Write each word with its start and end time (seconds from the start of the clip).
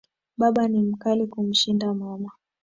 Baba 0.37 0.67
ni 0.67 0.81
mkali 0.83 1.27
kumshinda 1.27 1.93
mama 1.93 2.31